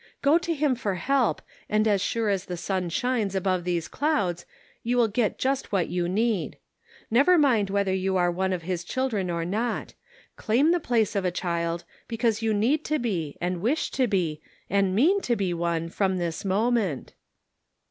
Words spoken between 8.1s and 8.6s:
are one